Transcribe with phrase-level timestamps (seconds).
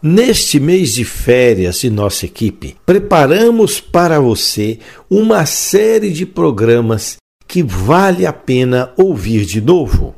[0.00, 4.78] Neste mês de férias de nossa equipe, preparamos para você
[5.10, 7.16] uma série de programas
[7.48, 10.14] que vale a pena ouvir de novo.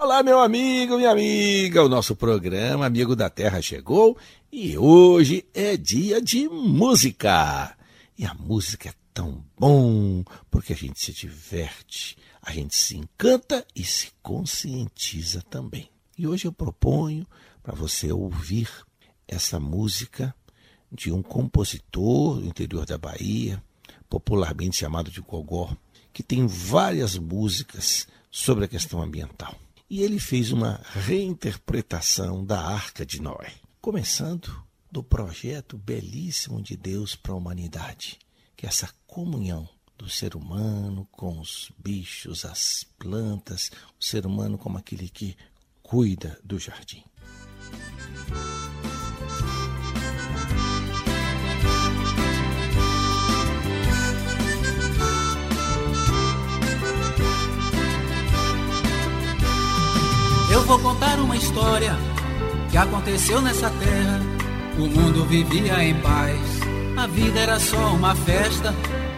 [0.00, 1.82] Olá, meu amigo, minha amiga.
[1.82, 4.16] O nosso programa Amigo da Terra chegou
[4.52, 7.76] e hoje é dia de música.
[8.16, 13.66] E a música é tão bom porque a gente se diverte, a gente se encanta
[13.74, 15.93] e se conscientiza também.
[16.16, 17.26] E hoje eu proponho
[17.62, 18.68] para você ouvir
[19.26, 20.34] essa música
[20.90, 23.62] de um compositor do interior da Bahia,
[24.08, 25.76] popularmente chamado de Gogó,
[26.12, 29.56] que tem várias músicas sobre a questão ambiental.
[29.90, 37.16] E ele fez uma reinterpretação da Arca de Noé, começando do projeto belíssimo de Deus
[37.16, 38.18] para a humanidade,
[38.56, 44.56] que é essa comunhão do ser humano com os bichos, as plantas, o ser humano
[44.56, 45.36] como aquele que
[45.94, 47.04] cuida do jardim.
[60.50, 61.94] Eu vou contar uma história
[62.72, 64.20] que aconteceu nessa terra.
[64.76, 66.40] O mundo vivia em paz,
[66.96, 68.74] a vida era só uma festa.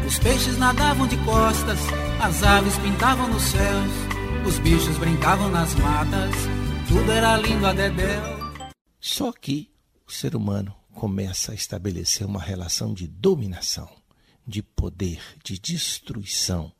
[0.06, 1.78] Os peixes nadavam de costas,
[2.20, 3.90] as aves pintavam nos céus,
[4.46, 6.55] os bichos brincavam nas matas,
[6.88, 8.22] tudo era lindo a dedéu.
[9.00, 9.70] Só que
[10.06, 13.88] o ser humano começa a estabelecer uma relação de dominação,
[14.46, 16.72] de poder, de destruição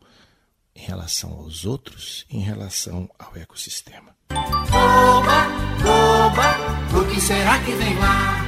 [0.74, 4.14] em relação aos outros, em relação ao ecossistema.
[4.30, 5.46] Oba,
[5.84, 8.44] oba, o que será que vem lá?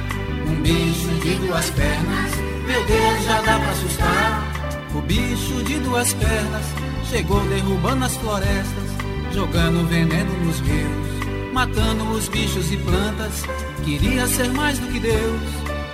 [0.47, 2.31] Um bicho de duas pernas,
[2.67, 4.59] meu Deus, já dá pra assustar.
[4.95, 6.65] O bicho de duas pernas
[7.09, 8.89] chegou derrubando as florestas,
[9.33, 11.08] jogando veneno nos rios,
[11.53, 13.43] matando os bichos e plantas.
[13.83, 15.41] Queria ser mais do que Deus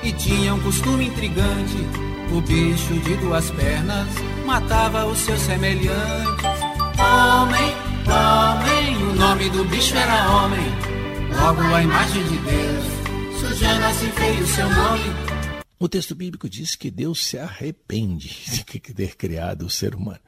[0.03, 1.77] e tinha um costume intrigante.
[2.31, 4.07] O bicho de duas pernas
[4.45, 6.45] matava os seus semelhantes.
[6.97, 7.73] Homem,
[8.07, 10.65] homem, o nome do bicho era homem.
[11.39, 15.35] Logo a imagem de Deus, sujando assim feio o seu nome.
[15.77, 18.63] O texto bíblico diz que Deus se arrepende de
[18.93, 20.21] ter criado o ser humano.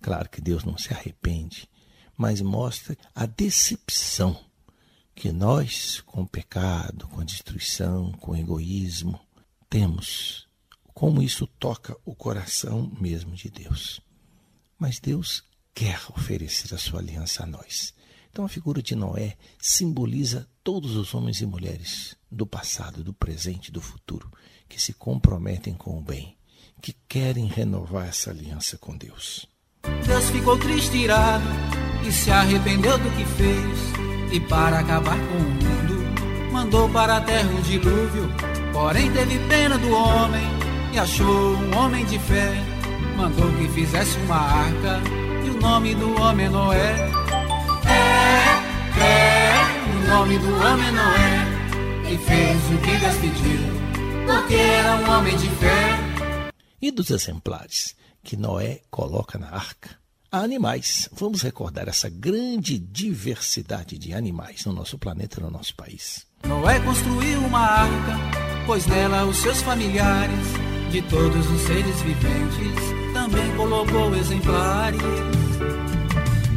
[0.00, 1.68] Claro que Deus não se arrepende,
[2.16, 4.49] mas mostra a decepção
[5.20, 9.20] que nós, com o pecado, com a destruição, com o egoísmo,
[9.68, 10.48] temos.
[10.94, 14.00] Como isso toca o coração mesmo de Deus.
[14.78, 15.44] Mas Deus
[15.74, 17.92] quer oferecer a sua aliança a nós.
[18.30, 23.68] Então a figura de Noé simboliza todos os homens e mulheres do passado, do presente
[23.68, 24.32] e do futuro
[24.70, 26.34] que se comprometem com o bem,
[26.80, 29.46] que querem renovar essa aliança com Deus.
[29.82, 31.44] Deus ficou triste e irado
[32.06, 34.32] e se arrependeu do que fez.
[34.32, 38.30] E para acabar com o mundo, mandou para a terra um dilúvio.
[38.72, 40.46] Porém, teve pena do homem
[40.92, 42.52] e achou um homem de fé.
[43.16, 45.00] Mandou que fizesse uma arca
[45.44, 47.10] e o nome do homem é Noé.
[47.86, 49.52] É, é,
[49.96, 51.60] o nome do homem é Noé.
[52.12, 53.60] E fez o que Deus pediu,
[54.26, 55.98] porque era um homem de fé.
[56.82, 59.98] E dos exemplares que Noé coloca na arca?
[60.32, 61.08] Há animais.
[61.12, 66.26] Vamos recordar essa grande diversidade de animais no nosso planeta, no nosso país.
[66.44, 68.16] Noé construiu uma arca,
[68.64, 70.46] pois nela os seus familiares,
[70.92, 75.00] de todos os seres viventes, também colocou exemplares.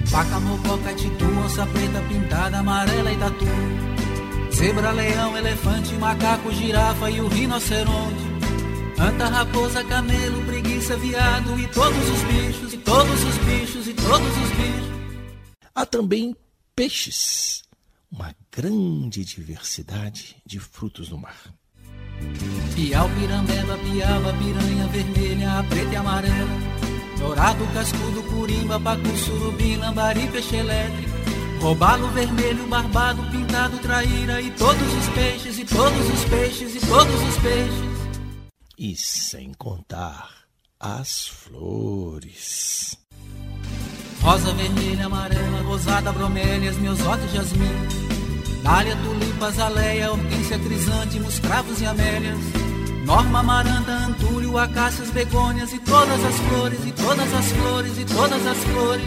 [0.06, 3.46] Vaca, mococa, titu, onça preta, pintada, amarela e tatu.
[4.54, 8.33] Zebra, leão, elefante, macaco, girafa e o rinoceronte.
[9.00, 14.28] Anta, raposa, camelo, preguiça, viado e todos os bichos, e todos os bichos, e todos
[14.28, 14.94] os bichos.
[15.74, 16.36] Há também
[16.76, 17.64] peixes,
[18.12, 21.54] uma grande diversidade de frutos do mar.
[22.76, 26.74] Piau, pirambeba, piaba, piranha vermelha, a preta e amarela.
[27.18, 31.12] Dourado, cascudo, curimba, pacu, surubim, lambari, peixe elétrico.
[31.60, 37.22] Robalo vermelho, barbado, pintado, traíra e todos os peixes, e todos os peixes, e todos
[37.30, 37.93] os peixes.
[38.86, 40.30] E sem contar
[40.78, 42.98] as flores.
[44.20, 47.72] Rosa, vermelha, amarela, rosada, bromélias, meus e jasmim.
[48.62, 52.38] Dália, tulipa, azaleia, hortência, crisântemos, cravos e amélias.
[53.06, 58.46] Norma, amaranta, antúrio, acácias, begônias e todas as flores, e todas as flores, e todas
[58.46, 59.06] as flores.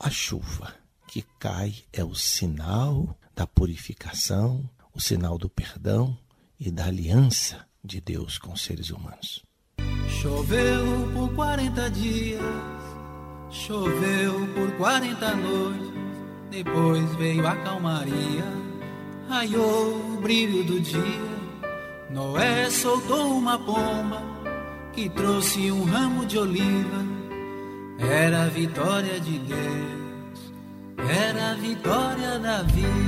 [0.00, 0.74] A chuva
[1.06, 6.18] que cai é o sinal da purificação, o sinal do perdão
[6.58, 9.42] e da aliança de Deus com seres humanos.
[10.08, 12.40] Choveu por 40 dias,
[13.50, 15.92] choveu por 40 noites,
[16.50, 18.44] depois veio a calmaria,
[19.28, 21.32] raiou o brilho do dia.
[22.10, 24.22] Noé soltou uma pomba
[24.92, 27.12] que trouxe um ramo de oliva.
[27.98, 30.52] Era a vitória de Deus,
[30.98, 33.01] era a vitória da vida.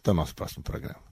[0.00, 1.02] Até o nosso próximo programa.